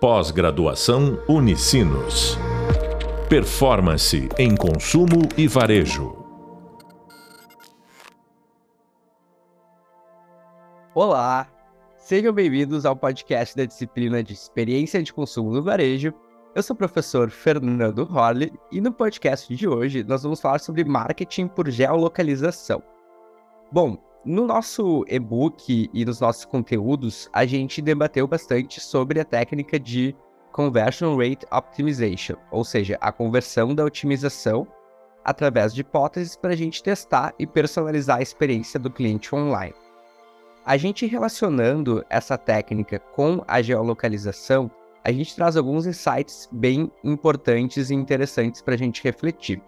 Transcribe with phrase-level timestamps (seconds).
[0.00, 2.38] Pós-graduação Unicinos.
[3.28, 6.16] Performance em consumo e varejo.
[10.94, 11.48] Olá,
[11.96, 16.14] sejam bem-vindos ao podcast da disciplina de Experiência de Consumo no Varejo.
[16.54, 20.84] Eu sou o professor Fernando Horley e no podcast de hoje nós vamos falar sobre
[20.84, 22.80] marketing por geolocalização.
[23.72, 29.78] Bom, no nosso e-book e nos nossos conteúdos, a gente debateu bastante sobre a técnica
[29.78, 30.14] de
[30.52, 34.66] Conversion Rate Optimization, ou seja, a conversão da otimização
[35.24, 39.74] através de hipóteses para a gente testar e personalizar a experiência do cliente online.
[40.64, 44.70] A gente relacionando essa técnica com a geolocalização,
[45.04, 49.62] a gente traz alguns insights bem importantes e interessantes para a gente refletir.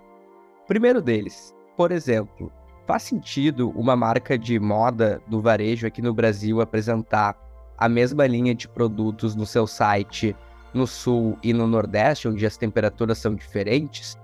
[0.67, 2.53] Primeiro deles, por exemplo,
[2.91, 7.39] Faz sentido uma marca de moda do varejo aqui no Brasil apresentar
[7.79, 10.35] a mesma linha de produtos no seu site
[10.75, 14.19] no sul e no nordeste, onde as temperaturas são diferentes?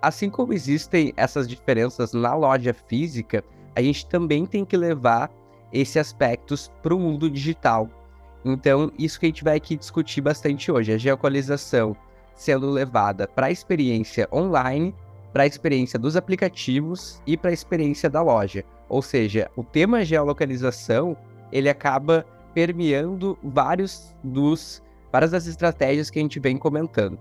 [0.00, 3.42] Assim como existem essas diferenças na loja física,
[3.74, 5.28] a gente também tem que levar
[5.72, 7.90] esses aspectos para o mundo digital.
[8.44, 11.96] Então, isso que a gente vai aqui discutir bastante hoje, a geolocalização
[12.36, 14.94] sendo levada para a experiência online
[15.32, 18.64] para a experiência dos aplicativos e para a experiência da loja.
[18.88, 21.16] Ou seja, o tema geolocalização
[21.50, 27.18] ele acaba permeando vários dos várias das estratégias que a gente vem comentando.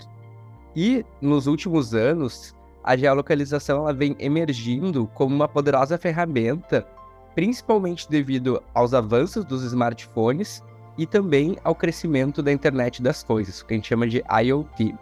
[0.74, 6.88] E nos últimos anos, a geolocalização ela vem emergindo como uma poderosa ferramenta,
[7.36, 10.64] principalmente devido aos avanços dos smartphones
[10.98, 14.96] e também ao crescimento da internet das coisas, que a gente chama de IoT.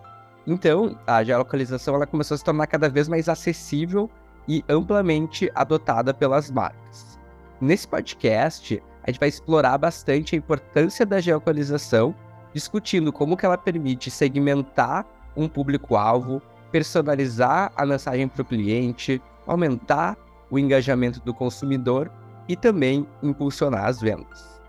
[0.49, 4.09] Então, a geolocalização ela começou a se tornar cada vez mais acessível
[4.47, 7.19] e amplamente adotada pelas marcas.
[7.61, 12.15] Nesse podcast, a gente vai explorar bastante a importância da geolocalização,
[12.51, 15.05] discutindo como que ela permite segmentar
[15.37, 16.41] um público-alvo,
[16.71, 20.17] personalizar a mensagem para o cliente, aumentar
[20.49, 22.11] o engajamento do consumidor
[22.47, 24.59] e também impulsionar as vendas.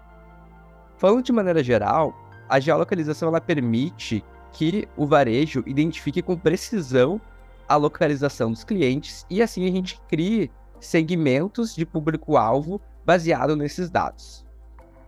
[0.98, 2.14] Falando de maneira geral,
[2.50, 4.22] a geolocalização ela permite
[4.52, 7.20] que o varejo identifique com precisão
[7.68, 10.50] a localização dos clientes e assim a gente crie
[10.80, 14.44] segmentos de público-alvo baseado nesses dados.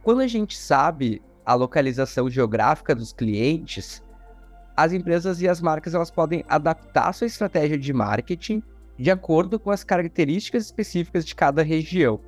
[0.03, 4.03] Quando a gente sabe a localização geográfica dos clientes,
[4.77, 8.63] as empresas e as marcas elas podem adaptar sua estratégia de marketing
[8.99, 12.21] de acordo com as características específicas de cada região.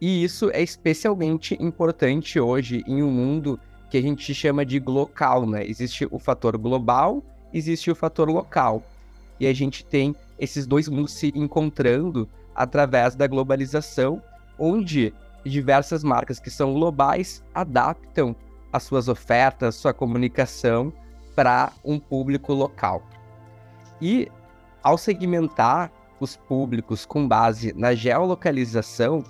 [0.00, 3.58] E isso é especialmente importante hoje em um mundo
[3.92, 5.66] que a gente chama de local, né?
[5.66, 7.22] Existe o fator global,
[7.52, 8.82] existe o fator local.
[9.38, 14.22] E a gente tem esses dois mundos se encontrando através da globalização,
[14.58, 15.12] onde
[15.44, 18.34] diversas marcas que são globais adaptam
[18.72, 20.90] as suas ofertas, sua comunicação
[21.36, 23.02] para um público local.
[24.00, 24.26] E
[24.82, 29.22] ao segmentar os públicos com base na geolocalização,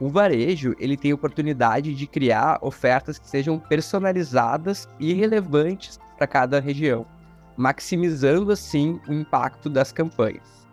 [0.00, 6.58] o varejo ele tem oportunidade de criar ofertas que sejam personalizadas e relevantes para cada
[6.58, 7.06] região,
[7.56, 10.66] maximizando assim o impacto das campanhas.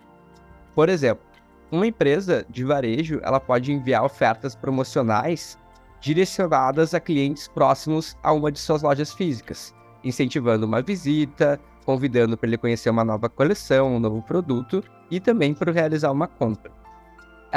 [0.74, 1.26] Por exemplo,
[1.70, 5.58] uma empresa de varejo ela pode enviar ofertas promocionais
[6.00, 12.48] direcionadas a clientes próximos a uma de suas lojas físicas, incentivando uma visita, convidando para
[12.48, 16.77] ele conhecer uma nova coleção, um novo produto e também para realizar uma compra.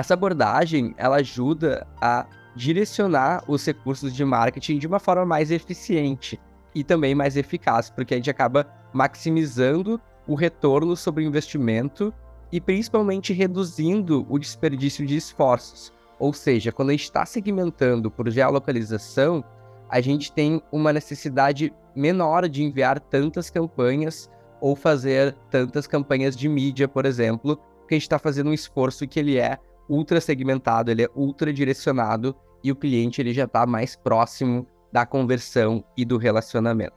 [0.00, 2.24] Essa abordagem ela ajuda a
[2.56, 6.40] direcionar os recursos de marketing de uma forma mais eficiente
[6.74, 12.14] e também mais eficaz, porque a gente acaba maximizando o retorno sobre o investimento
[12.50, 15.92] e principalmente reduzindo o desperdício de esforços.
[16.18, 19.44] Ou seja, quando a gente está segmentando por geolocalização,
[19.86, 24.30] a gente tem uma necessidade menor de enviar tantas campanhas
[24.62, 29.06] ou fazer tantas campanhas de mídia, por exemplo, porque a gente está fazendo um esforço
[29.06, 29.58] que ele é
[29.90, 35.04] ultra segmentado, ele é ultra direcionado e o cliente ele já está mais próximo da
[35.04, 36.94] conversão e do relacionamento.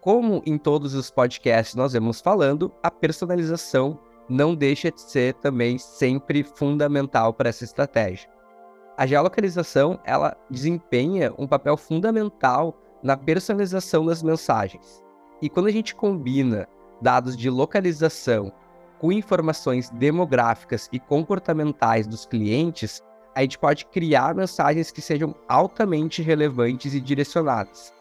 [0.00, 5.76] Como em todos os podcasts nós vemos falando, a personalização não deixa de ser também
[5.76, 8.30] sempre fundamental para essa estratégia.
[8.96, 15.02] A geolocalização ela desempenha um papel fundamental na personalização das mensagens.
[15.40, 16.68] E quando a gente combina
[17.00, 18.52] dados de localização
[18.98, 23.02] com informações demográficas e comportamentais dos clientes,
[23.34, 27.92] a gente pode criar mensagens que sejam altamente relevantes e direcionadas.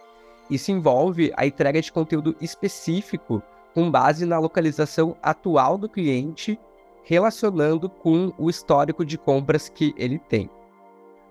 [0.49, 6.59] Isso envolve a entrega de conteúdo específico com base na localização atual do cliente,
[7.03, 10.49] relacionando com o histórico de compras que ele tem.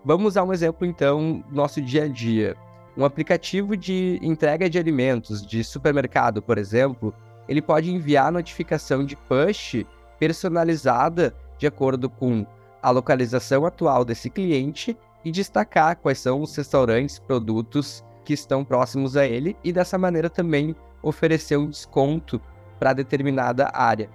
[0.04, 2.56] Vamos a um exemplo então do nosso dia a dia.
[2.96, 7.12] Um aplicativo de entrega de alimentos de supermercado, por exemplo,
[7.48, 9.84] ele pode enviar notificação de push
[10.18, 12.46] personalizada de acordo com
[12.82, 19.16] a localização atual desse cliente e destacar quais são os restaurantes, produtos que estão próximos
[19.16, 22.40] a ele e dessa maneira também oferecer um desconto
[22.78, 24.10] para determinada área.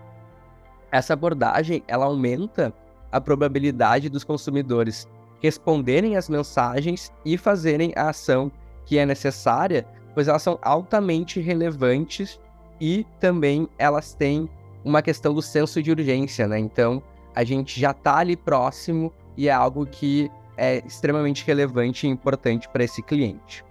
[0.91, 2.73] Essa abordagem ela aumenta
[3.11, 5.07] a probabilidade dos consumidores
[5.41, 8.51] responderem às mensagens e fazerem a ação
[8.85, 12.39] que é necessária, pois elas são altamente relevantes
[12.81, 14.49] e também elas têm
[14.83, 16.57] uma questão do senso de urgência, né?
[16.57, 17.01] Então,
[17.35, 22.67] a gente já está ali próximo e é algo que é extremamente relevante e importante
[22.67, 23.63] para esse cliente.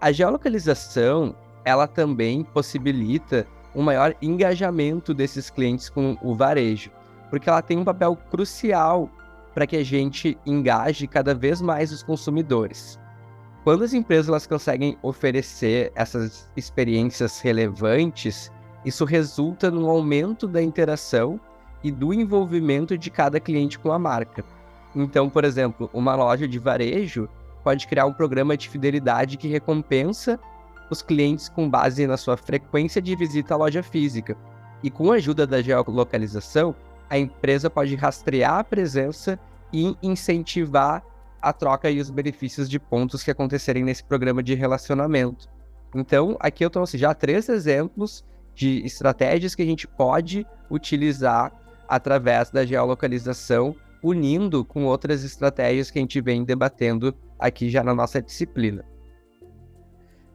[0.00, 6.90] A geolocalização, ela também possibilita um maior engajamento desses clientes com o varejo,
[7.30, 9.10] porque ela tem um papel crucial
[9.54, 12.98] para que a gente engaje cada vez mais os consumidores.
[13.64, 18.50] Quando as empresas elas conseguem oferecer essas experiências relevantes,
[18.84, 21.38] isso resulta no aumento da interação
[21.82, 24.44] e do envolvimento de cada cliente com a marca.
[24.96, 27.28] Então, por exemplo, uma loja de varejo
[27.62, 30.40] pode criar um programa de fidelidade que recompensa
[30.90, 34.36] os clientes com base na sua frequência de visita à loja física.
[34.82, 36.74] E com a ajuda da geolocalização,
[37.08, 39.38] a empresa pode rastrear a presença
[39.72, 41.04] e incentivar
[41.42, 45.48] a troca e os benefícios de pontos que acontecerem nesse programa de relacionamento.
[45.94, 48.24] Então, aqui eu trouxe já três exemplos
[48.54, 51.52] de estratégias que a gente pode utilizar
[51.88, 57.94] através da geolocalização, unindo com outras estratégias que a gente vem debatendo aqui já na
[57.94, 58.84] nossa disciplina.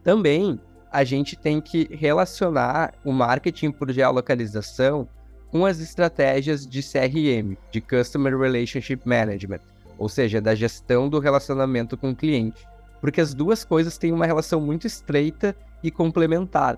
[0.04, 0.60] Também
[0.92, 5.08] a gente tem que relacionar o marketing por geolocalização
[5.50, 9.62] com as estratégias de CRM, de Customer Relationship Management,
[9.98, 12.68] ou seja, da gestão do relacionamento com o cliente,
[13.02, 16.78] porque as duas coisas têm uma relação muito estreita e complementar.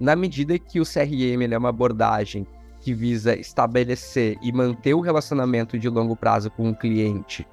[0.00, 2.46] Na medida que o CRM é uma abordagem
[2.80, 7.46] que visa estabelecer e manter o relacionamento de longo prazo com o cliente,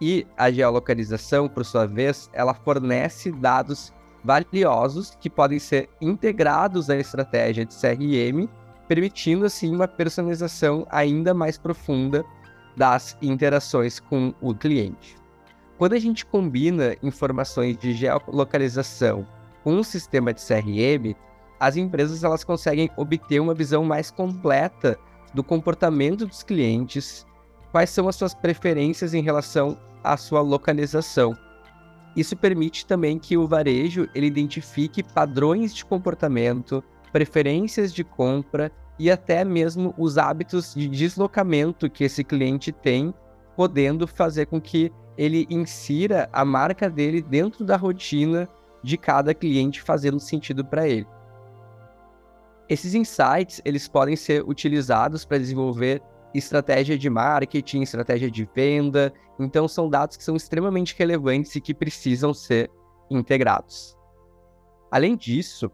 [0.00, 6.96] e a geolocalização, por sua vez, ela fornece dados valiosos que podem ser integrados à
[6.96, 8.48] estratégia de CRM
[8.88, 12.24] permitindo assim uma personalização ainda mais profunda
[12.78, 15.16] das interações com o cliente.
[15.76, 19.26] Quando a gente combina informações de geolocalização
[19.62, 21.14] com um sistema de CRM,
[21.60, 24.96] as empresas elas conseguem obter uma visão mais completa
[25.34, 27.26] do comportamento dos clientes,
[27.72, 31.36] quais são as suas preferências em relação à sua localização.
[32.16, 36.82] Isso permite também que o varejo ele identifique padrões de comportamento,
[37.12, 43.14] preferências de compra e até mesmo os hábitos de deslocamento que esse cliente tem,
[43.56, 48.48] podendo fazer com que ele insira a marca dele dentro da rotina
[48.82, 51.06] de cada cliente, fazendo sentido para ele.
[52.68, 56.02] Esses insights eles podem ser utilizados para desenvolver
[56.34, 59.12] estratégia de marketing, estratégia de venda.
[59.38, 62.70] Então são dados que são extremamente relevantes e que precisam ser
[63.10, 63.96] integrados.
[64.90, 65.70] Além disso,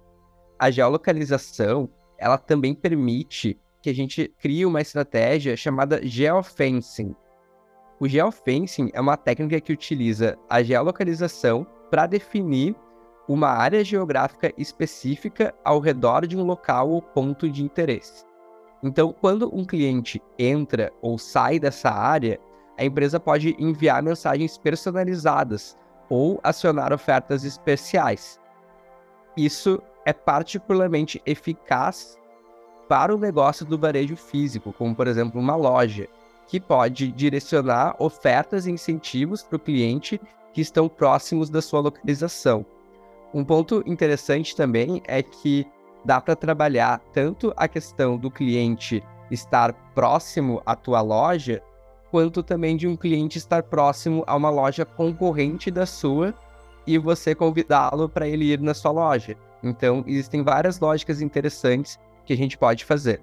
[0.59, 1.88] a geolocalização
[2.19, 7.14] ela também permite que a gente crie uma estratégia chamada geofencing.
[8.00, 12.75] O geofencing é uma técnica que utiliza a geolocalização para definir
[13.28, 18.24] uma área geográfica específica ao redor de um local ou ponto de interesse.
[18.82, 22.39] Então, quando um cliente entra ou sai dessa área,
[22.79, 25.77] a empresa pode enviar mensagens personalizadas
[26.10, 28.39] ou acionar ofertas especiais.
[29.36, 32.19] Isso é particularmente eficaz
[32.89, 36.06] para o negócio do varejo físico, como por exemplo uma loja,
[36.46, 40.20] que pode direcionar ofertas e incentivos para o cliente
[40.53, 42.65] que estão próximos da sua localização.
[43.32, 45.67] Um ponto interessante também é que
[46.05, 51.63] dá para trabalhar tanto a questão do cliente estar próximo à tua loja,
[52.11, 56.34] quanto também de um cliente estar próximo a uma loja concorrente da sua
[56.87, 59.37] e você convidá-lo para ele ir na sua loja.
[59.65, 63.21] Então, existem várias lógicas interessantes que a gente pode fazer.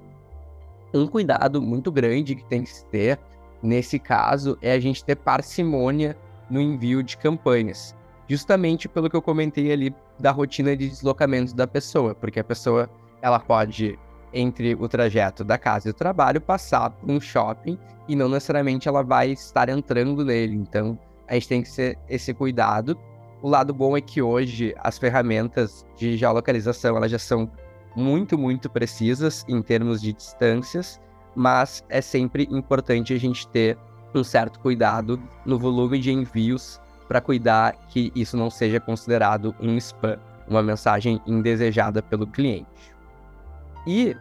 [0.93, 3.19] Um cuidado muito grande que tem que se ter
[3.61, 6.17] nesse caso é a gente ter parcimônia
[6.49, 7.95] no envio de campanhas.
[8.27, 12.89] Justamente pelo que eu comentei ali da rotina de deslocamento da pessoa, porque a pessoa
[13.21, 13.97] ela pode
[14.33, 18.87] entre o trajeto da casa e o trabalho passar por um shopping e não necessariamente
[18.87, 20.55] ela vai estar entrando nele.
[20.55, 22.97] Então, a gente tem que ter esse cuidado
[23.41, 27.49] o lado bom é que hoje as ferramentas de geolocalização elas já são
[27.95, 30.99] muito, muito precisas em termos de distâncias,
[31.35, 33.77] mas é sempre importante a gente ter
[34.13, 39.75] um certo cuidado no volume de envios para cuidar que isso não seja considerado um
[39.77, 40.17] spam,
[40.47, 42.93] uma mensagem indesejada pelo cliente.
[43.87, 44.15] E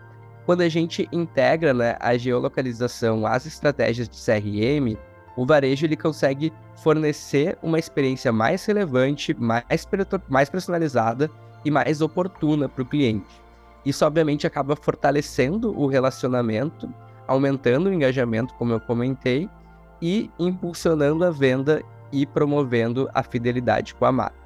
[0.47, 4.97] quando a gente integra né, a geolocalização às estratégias de CRM,
[5.40, 9.64] o varejo ele consegue fornecer uma experiência mais relevante, mais,
[10.28, 11.30] mais personalizada
[11.64, 13.40] e mais oportuna para o cliente.
[13.82, 16.92] Isso, obviamente, acaba fortalecendo o relacionamento,
[17.26, 19.49] aumentando o engajamento, como eu comentei,
[20.02, 21.82] e impulsionando a venda
[22.12, 24.37] e promovendo a fidelidade com a marca.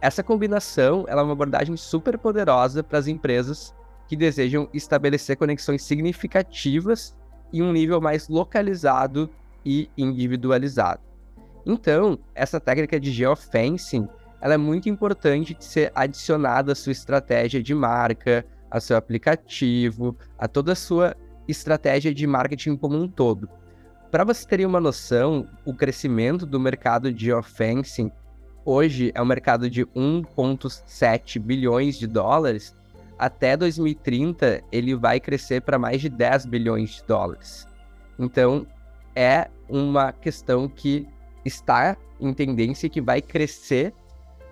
[0.00, 3.74] Essa combinação é uma abordagem super poderosa para as empresas
[4.06, 7.16] que desejam estabelecer conexões significativas
[7.52, 9.28] em um nível mais localizado
[9.64, 11.00] e individualizado.
[11.66, 14.08] Então, essa técnica de geofencing
[14.44, 20.14] ela é muito importante de ser adicionada à sua estratégia de marca, ao seu aplicativo,
[20.38, 21.16] a toda a sua
[21.48, 23.48] estratégia de marketing como um todo.
[24.10, 28.12] Para você ter uma noção, o crescimento do mercado de geofencing
[28.66, 32.76] hoje é um mercado de 1,7 bilhões de dólares.
[33.18, 37.66] Até 2030, ele vai crescer para mais de 10 bilhões de dólares.
[38.18, 38.66] Então,
[39.16, 41.06] é uma questão que
[41.44, 43.92] está em tendência e que vai crescer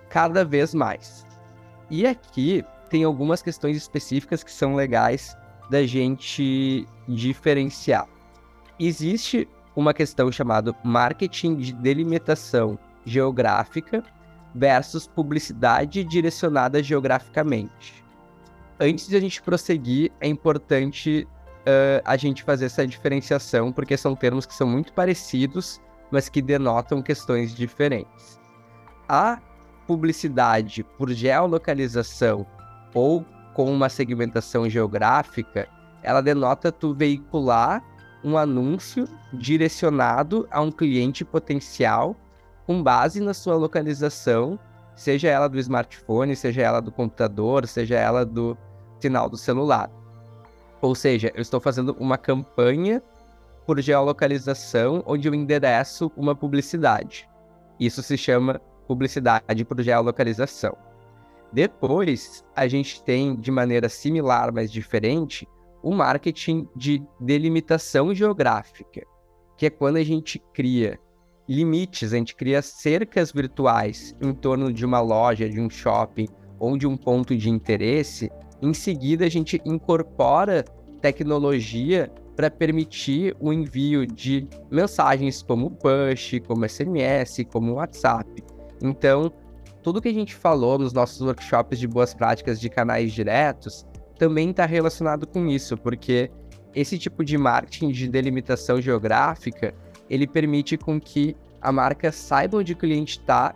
[0.09, 1.25] cada vez mais.
[1.89, 5.35] E aqui tem algumas questões específicas que são legais
[5.69, 8.07] da gente diferenciar.
[8.79, 14.03] Existe uma questão chamada marketing de delimitação geográfica
[14.53, 18.03] versus publicidade direcionada geograficamente.
[18.79, 21.27] Antes de a gente prosseguir, é importante
[21.63, 26.41] uh, a gente fazer essa diferenciação, porque são termos que são muito parecidos, mas que
[26.41, 28.39] denotam questões diferentes.
[29.07, 29.39] A
[29.87, 32.45] publicidade por geolocalização
[32.93, 35.67] ou com uma segmentação geográfica,
[36.01, 37.83] ela denota tu veicular
[38.23, 42.15] um anúncio direcionado a um cliente potencial
[42.65, 44.57] com base na sua localização,
[44.95, 48.57] seja ela do smartphone, seja ela do computador, seja ela do
[49.01, 49.91] sinal do celular.
[50.83, 53.01] Ou seja, eu estou fazendo uma campanha
[53.65, 57.25] por geolocalização onde eu endereço uma publicidade.
[57.79, 60.75] Isso se chama publicidade por geolocalização.
[61.53, 65.47] Depois, a gente tem, de maneira similar, mas diferente,
[65.81, 69.05] o marketing de delimitação geográfica,
[69.57, 70.99] que é quando a gente cria
[71.47, 76.27] limites, a gente cria cercas virtuais em torno de uma loja, de um shopping
[76.59, 78.29] ou de um ponto de interesse
[78.63, 80.63] em seguida, a gente incorpora
[81.01, 88.41] tecnologia para permitir o envio de mensagens como push, como SMS, como WhatsApp.
[88.81, 89.31] Então,
[89.83, 93.85] tudo que a gente falou nos nossos workshops de boas práticas de canais diretos
[94.17, 96.31] também está relacionado com isso, porque
[96.73, 99.75] esse tipo de marketing de delimitação geográfica
[100.09, 103.53] ele permite com que a marca saiba onde o cliente está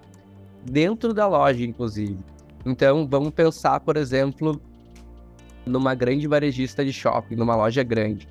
[0.70, 2.20] dentro da loja, inclusive.
[2.66, 4.62] Então, vamos pensar, por exemplo,
[5.68, 8.28] numa grande varejista de shopping, numa loja grande.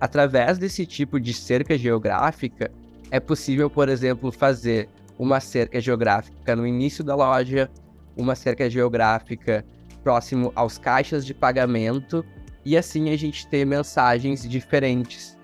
[0.00, 2.70] Através desse tipo de cerca geográfica,
[3.10, 7.70] é possível, por exemplo, fazer uma cerca geográfica no início da loja,
[8.16, 9.64] uma cerca geográfica
[10.02, 12.24] próximo aos caixas de pagamento,
[12.64, 15.38] e assim a gente ter mensagens diferentes.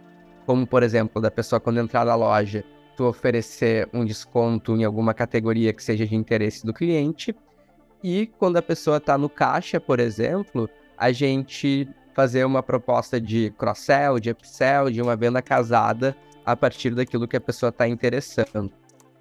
[0.47, 2.65] Como, por exemplo, da pessoa quando entrar na loja,
[2.97, 7.35] tu oferecer um desconto em alguma categoria que seja de interesse do cliente,
[8.03, 13.53] e quando a pessoa está no caixa, por exemplo, a gente fazer uma proposta de
[13.59, 18.73] cross-sell, de upsell, de uma venda casada a partir daquilo que a pessoa está interessando.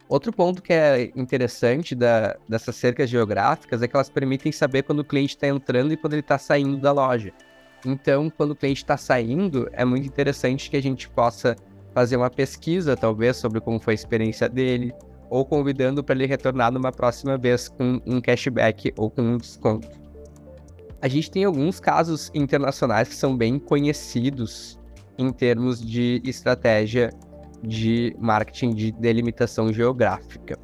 [0.08, 5.00] Outro ponto que é interessante da, dessas cercas geográficas é que elas permitem saber quando
[5.00, 7.34] o cliente está entrando e quando ele está saindo da loja.
[7.84, 11.56] Então, quando o cliente está saindo, é muito interessante que a gente possa
[11.94, 14.94] fazer uma pesquisa, talvez, sobre como foi a experiência dele,
[15.30, 20.05] ou convidando para ele retornar numa próxima vez com um cashback ou com um desconto
[21.02, 24.80] a gente tem alguns casos internacionais que são bem conhecidos
[25.18, 27.12] em termos de estratégia
[27.62, 30.58] de marketing de delimitação geográfica.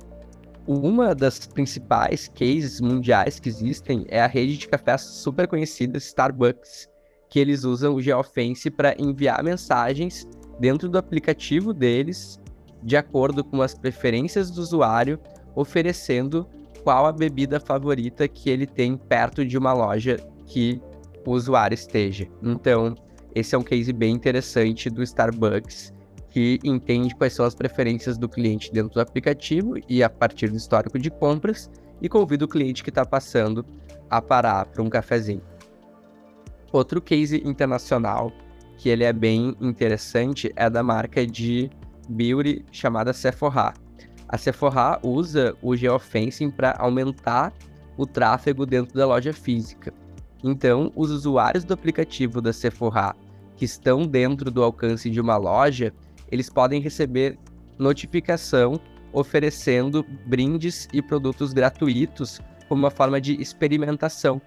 [0.68, 6.88] Uma das principais cases mundiais que existem é a rede de cafés super conhecida Starbucks,
[7.30, 10.28] que eles usam o geofence para enviar mensagens
[10.60, 12.40] dentro do aplicativo deles,
[12.84, 15.20] de acordo com as preferências do usuário,
[15.56, 16.48] oferecendo
[16.84, 20.82] qual a bebida favorita que ele tem perto de uma loja que
[21.26, 22.28] o usuário esteja.
[22.42, 22.96] Então,
[23.34, 25.94] esse é um case bem interessante do Starbucks,
[26.30, 30.58] que entende quais são as preferências do cliente dentro do aplicativo e a partir do
[30.58, 31.70] histórico de compras,
[32.02, 33.66] e convida o cliente que está passando
[34.10, 35.42] a parar para um cafezinho.
[36.72, 38.32] Outro case internacional
[38.78, 41.70] que ele é bem interessante é da marca de
[42.10, 43.74] beauty chamada Sephora.
[44.32, 47.54] A Sephora usa o geofencing para aumentar
[47.98, 49.94] o tráfego dentro da loja física.
[50.42, 53.14] Então, os usuários do aplicativo da Sephora
[53.58, 55.94] que estão dentro do alcance de uma loja,
[56.32, 57.38] eles podem receber
[57.78, 58.80] notificação
[59.12, 64.42] oferecendo brindes e produtos gratuitos como uma forma de experimentação.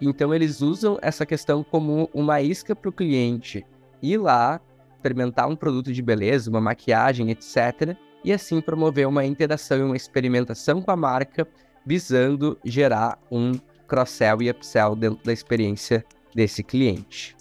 [0.00, 3.64] Então, eles usam essa questão como uma isca para o cliente
[4.02, 4.60] ir lá,
[4.96, 7.96] experimentar um produto de beleza, uma maquiagem, etc.,
[8.28, 11.48] e assim promover uma interação e uma experimentação com a marca,
[11.86, 13.52] visando gerar um
[13.86, 16.04] cross-sell e upsell dentro da experiência
[16.34, 17.34] desse cliente.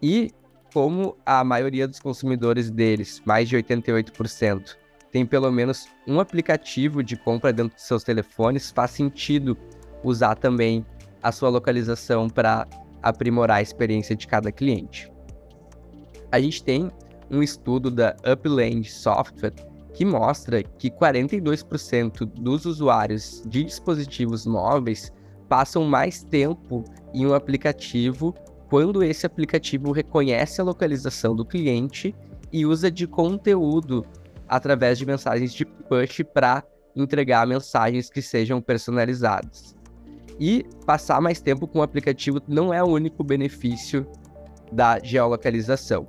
[0.00, 0.30] E
[0.72, 4.74] como a maioria dos consumidores deles, mais de 88%,
[5.10, 9.54] tem pelo menos um aplicativo de compra dentro de seus telefones, faz sentido
[10.02, 10.82] usar também
[11.22, 12.66] a sua localização para
[13.02, 15.12] aprimorar a experiência de cada cliente.
[16.32, 16.90] A gente tem
[17.30, 19.71] um estudo da Upland Software
[20.02, 25.12] que mostra que 42% dos usuários de dispositivos móveis
[25.48, 26.82] passam mais tempo
[27.14, 28.34] em um aplicativo
[28.68, 32.12] quando esse aplicativo reconhece a localização do cliente
[32.52, 34.04] e usa de conteúdo
[34.48, 36.64] através de mensagens de push para
[36.96, 39.76] entregar mensagens que sejam personalizadas.
[40.40, 44.04] E passar mais tempo com o aplicativo não é o único benefício
[44.72, 46.08] da geolocalização.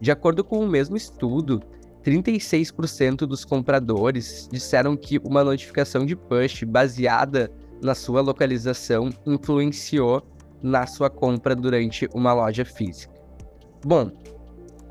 [0.00, 1.60] De acordo com o mesmo estudo,
[2.04, 7.50] 36% dos compradores disseram que uma notificação de push baseada
[7.82, 10.22] na sua localização influenciou
[10.62, 13.12] na sua compra durante uma loja física.
[13.84, 14.10] Bom,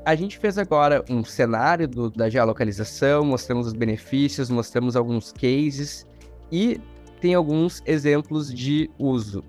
[0.04, 6.06] a gente fez agora um cenário do, da geolocalização, mostramos os benefícios, mostramos alguns cases
[6.50, 6.80] e
[7.20, 9.44] tem alguns exemplos de uso.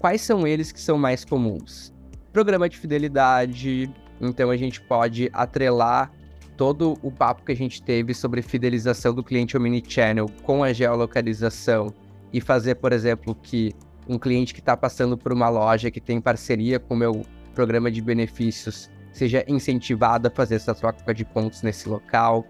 [0.00, 1.94] Quais são eles que são mais comuns?
[2.32, 6.12] Programa de fidelidade, então a gente pode atrelar
[6.56, 11.92] todo o papo que a gente teve sobre fidelização do cliente omnichannel com a geolocalização
[12.32, 13.74] e fazer, por exemplo, que
[14.08, 17.22] um cliente que está passando por uma loja que tem parceria com o meu
[17.54, 22.44] programa de benefícios seja incentivado a fazer essa troca de pontos nesse local.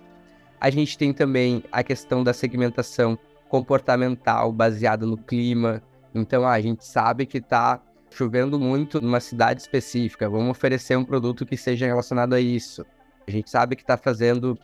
[0.61, 5.83] A gente tem também a questão da segmentação comportamental baseada no clima.
[6.15, 11.05] Então, ah, a gente sabe que está chovendo muito numa cidade específica, vamos oferecer um
[11.05, 12.87] produto que seja relacionado a isso.
[13.27, 14.59] A gente sabe que está fazendo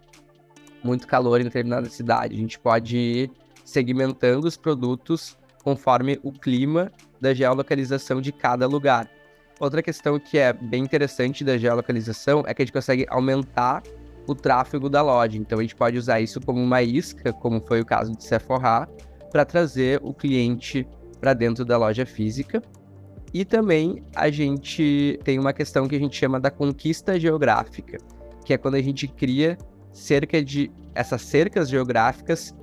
[0.82, 2.34] muito calor em determinada cidade.
[2.34, 3.30] A gente pode ir
[3.64, 9.08] segmentando os produtos conforme o clima da geolocalização de cada lugar.
[9.58, 13.82] Outra questão que é bem interessante da geolocalização é que a gente consegue aumentar
[14.26, 15.36] o tráfego da loja.
[15.36, 18.88] Então a gente pode usar isso como uma isca, como foi o caso de Sephora,
[19.30, 20.86] para trazer o cliente
[21.20, 22.62] para dentro da loja física.
[23.32, 27.98] E também a gente tem uma questão que a gente chama da conquista geográfica
[28.44, 29.56] que é quando a gente cria
[29.92, 32.54] cerca de essas cercas geográficas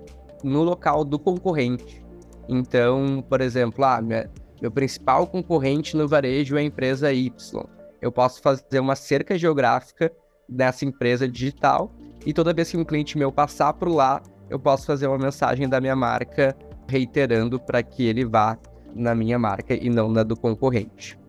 [0.44, 2.04] no local do concorrente.
[2.48, 4.30] Então, por exemplo, ah, minha,
[4.62, 7.66] meu principal concorrente no varejo é a empresa Y.
[8.02, 10.12] Eu posso fazer uma cerca geográfica
[10.48, 11.92] dessa empresa digital
[12.26, 15.68] e toda vez que um cliente meu passar por lá, eu posso fazer uma mensagem
[15.68, 16.56] da minha marca
[16.88, 18.58] reiterando para que ele vá
[18.96, 21.20] na minha marca e não na do concorrente.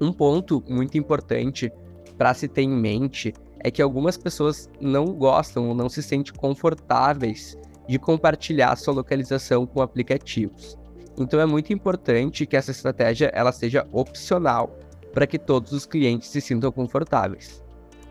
[0.00, 1.70] Um ponto muito importante
[2.16, 6.34] para se ter em mente é que algumas pessoas não gostam ou não se sentem
[6.34, 7.56] confortáveis
[7.88, 10.76] de compartilhar sua localização com aplicativos.
[11.18, 14.78] Então é muito importante que essa estratégia ela seja opcional
[15.12, 17.62] para que todos os clientes se sintam confortáveis.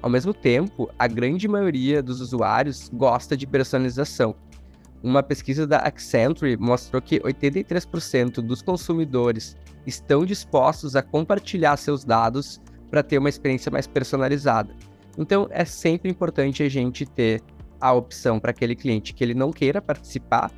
[0.01, 4.35] Ao mesmo tempo, a grande maioria dos usuários gosta de personalização.
[5.03, 12.61] Uma pesquisa da Accenture mostrou que 83% dos consumidores estão dispostos a compartilhar seus dados
[12.89, 14.75] para ter uma experiência mais personalizada.
[15.17, 17.41] Então é sempre importante a gente ter
[17.79, 20.51] a opção para aquele cliente que ele não queira participar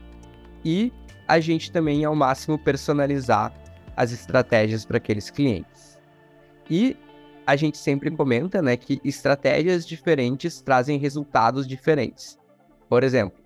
[0.64, 0.92] e
[1.28, 3.54] a gente também ao máximo personalizar
[3.96, 5.98] as estratégias para aqueles clientes.
[6.70, 6.98] E
[7.46, 12.38] a gente sempre comenta, né, que estratégias diferentes trazem resultados diferentes.
[12.90, 13.38] Por exemplo,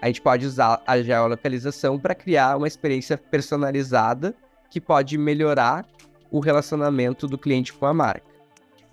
[0.00, 4.34] a gente pode usar a geolocalização para criar uma experiência personalizada
[4.70, 5.86] que pode melhorar
[6.30, 8.37] o relacionamento do cliente com a marca.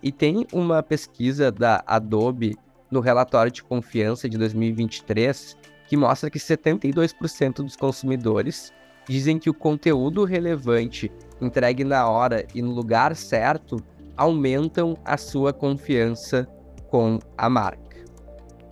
[0.06, 2.56] E tem uma pesquisa da Adobe
[2.92, 8.72] no relatório de confiança de 2023 que mostra que 72% dos consumidores
[9.10, 13.78] dizem que o conteúdo relevante entregue na hora e no lugar certo
[14.16, 16.48] aumentam a sua confiança
[16.92, 18.06] com a marca.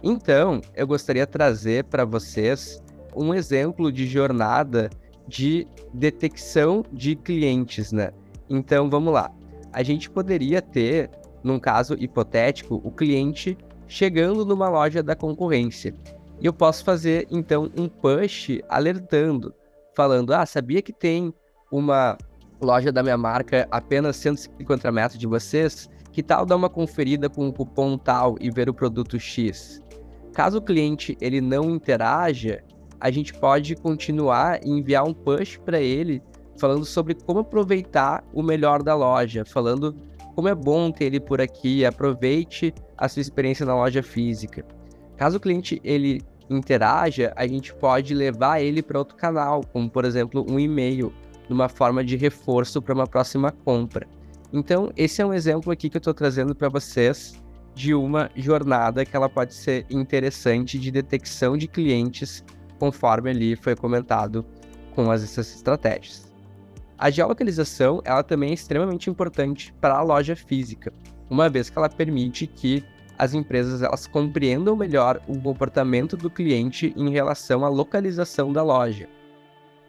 [0.04, 2.80] Então, eu gostaria de trazer para vocês
[3.16, 4.88] um exemplo de jornada
[5.28, 8.12] de detecção de clientes, né?
[8.48, 9.32] Então, vamos lá.
[9.72, 11.10] A gente poderia ter
[11.44, 15.94] num caso hipotético, o cliente chegando numa loja da concorrência.
[16.40, 19.54] E eu posso fazer então um push alertando,
[19.96, 21.34] falando: ah, sabia que tem
[21.72, 22.18] uma
[22.62, 25.90] loja da minha marca apenas 150 metros de vocês?
[26.12, 29.82] Que tal dar uma conferida com o cupom tal e ver o produto X?
[30.34, 32.64] Caso o cliente ele não interaja,
[33.00, 36.22] a gente pode continuar e enviar um push para ele
[36.58, 39.96] falando sobre como aproveitar o melhor da loja, falando
[40.36, 44.66] como é bom ter ele por aqui, aproveite a sua experiência na loja física.
[45.18, 50.06] Caso o cliente ele interaja, a gente pode levar ele para outro canal, como por
[50.06, 51.14] exemplo um e-mail,
[51.50, 54.08] numa forma de reforço para uma próxima compra.
[54.52, 57.34] Então, esse é um exemplo aqui que eu estou trazendo para vocês
[57.74, 62.44] de uma jornada que ela pode ser interessante de detecção de clientes,
[62.80, 64.46] conforme ali foi comentado
[64.94, 66.33] com as, essas estratégias.
[66.98, 70.94] A geolocalização ela também é extremamente importante para a loja física,
[71.30, 72.84] uma vez que ela permite que
[73.18, 79.08] as empresas elas compreendam melhor o comportamento do cliente em relação à localização da loja.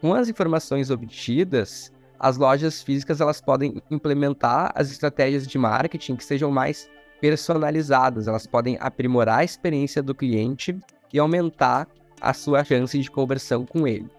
[0.01, 6.23] Com as informações obtidas, as lojas físicas elas podem implementar as estratégias de marketing que
[6.23, 6.89] sejam mais
[7.19, 10.77] personalizadas, elas podem aprimorar a experiência do cliente
[11.11, 11.87] e aumentar
[12.21, 14.09] a sua chance de conversão com ele.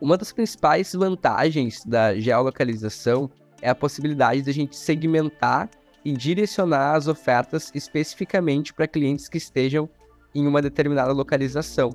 [0.00, 5.68] Uma das principais vantagens da geolocalização é a possibilidade de a gente segmentar
[6.02, 9.90] e direcionar as ofertas especificamente para clientes que estejam
[10.34, 11.90] em uma determinada localização.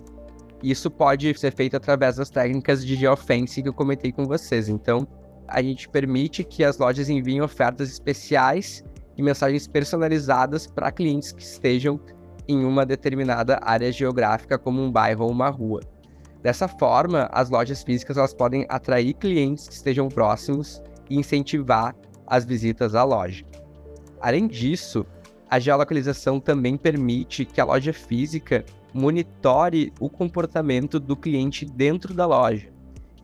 [0.62, 4.70] Isso pode ser feito através das técnicas de geofencing que eu comentei com vocês.
[4.70, 5.08] Então,
[5.48, 8.84] a gente permite que as lojas enviem ofertas especiais
[9.18, 12.00] e mensagens personalizadas para clientes que estejam
[12.48, 15.82] em uma determinada área geográfica, como um bairro ou uma rua.
[16.46, 20.80] Dessa forma, as lojas físicas elas podem atrair clientes que estejam próximos
[21.10, 21.96] e incentivar
[22.28, 23.44] as visitas à loja.
[24.22, 25.08] Além disso,
[25.50, 32.28] a geolocalização também permite que a loja física monitore o comportamento do cliente dentro da
[32.28, 32.70] loja.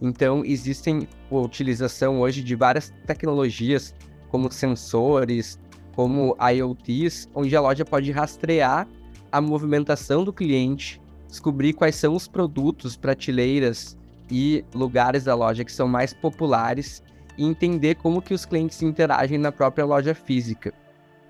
[0.01, 3.93] Então, existem a utilização hoje de várias tecnologias,
[4.29, 5.59] como sensores,
[5.95, 8.87] como IoTs, onde a loja pode rastrear
[9.31, 10.99] a movimentação do cliente
[11.31, 13.97] descobrir quais são os produtos, prateleiras
[14.29, 17.01] e lugares da loja que são mais populares
[17.37, 20.73] e entender como que os clientes interagem na própria loja física.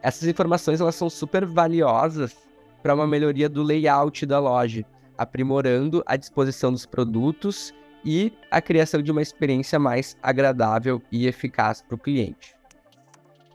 [0.02, 2.36] Essas informações elas são super valiosas
[2.82, 4.84] para uma melhoria do layout da loja,
[5.16, 7.72] aprimorando a disposição dos produtos
[8.04, 12.56] e a criação de uma experiência mais agradável e eficaz para o cliente.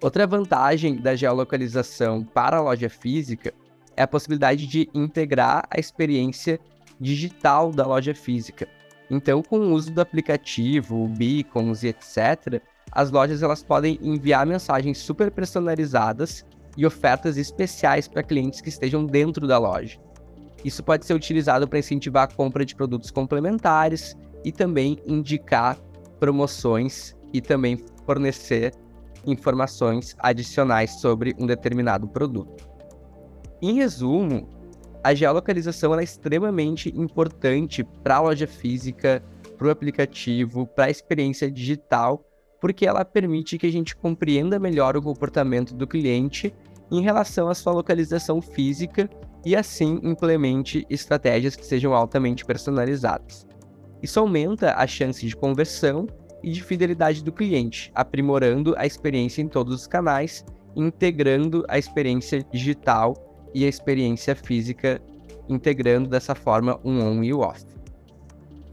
[0.00, 3.52] Outra vantagem da geolocalização para a loja física
[3.96, 6.60] é a possibilidade de integrar a experiência
[7.00, 8.68] digital da loja física.
[9.10, 12.60] Então, com o uso do aplicativo, beacons e etc.,
[12.92, 16.44] as lojas elas podem enviar mensagens super personalizadas
[16.76, 19.98] e ofertas especiais para clientes que estejam dentro da loja.
[20.64, 25.78] Isso pode ser utilizado para incentivar a compra de produtos complementares e também indicar
[26.18, 28.72] promoções e também fornecer
[29.26, 32.75] informações adicionais sobre um determinado produto.
[33.62, 34.48] Em resumo,
[35.02, 39.22] a geolocalização é extremamente importante para a loja física,
[39.56, 42.22] para o aplicativo, para a experiência digital,
[42.60, 46.52] porque ela permite que a gente compreenda melhor o comportamento do cliente
[46.90, 49.08] em relação à sua localização física
[49.44, 53.46] e assim implemente estratégias que sejam altamente personalizadas.
[54.02, 56.06] Isso aumenta a chance de conversão
[56.42, 60.44] e de fidelidade do cliente, aprimorando a experiência em todos os canais,
[60.76, 63.25] integrando a experiência digital
[63.56, 65.00] e a experiência física,
[65.48, 67.64] integrando dessa forma um on e o off.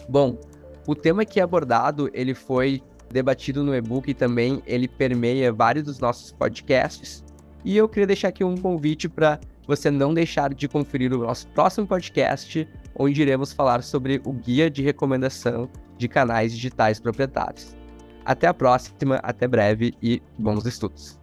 [0.10, 0.38] Bom,
[0.86, 6.00] o tema aqui abordado, ele foi debatido no e-book e também ele permeia vários dos
[6.00, 7.24] nossos podcasts.
[7.64, 11.48] E eu queria deixar aqui um convite para você não deixar de conferir o nosso
[11.50, 17.74] próximo podcast, onde iremos falar sobre o guia de recomendação de canais digitais proprietários.
[18.26, 21.23] Até a próxima, até breve e bons estudos.